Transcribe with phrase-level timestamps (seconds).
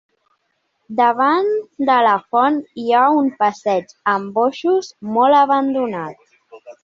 [0.99, 1.49] Davant
[1.89, 4.89] de la font hi ha un passeig amb boixos,
[5.19, 6.35] molt abandonat.